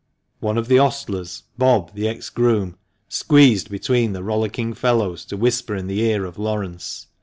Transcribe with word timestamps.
One 0.39 0.57
of 0.57 0.67
the 0.67 0.79
ostlers— 0.79 1.43
Bob, 1.59 1.93
the 1.93 2.07
ex 2.07 2.31
groom— 2.31 2.75
squeezed 3.21 3.69
between 3.69 4.13
the 4.13 4.23
rollicking 4.23 4.73
fellows 4.73 5.23
to 5.25 5.37
whisper 5.37 5.75
in 5.75 5.85
the 5.85 6.01
ear 6.01 6.25
of 6.25 6.39
Laurence. 6.39 7.05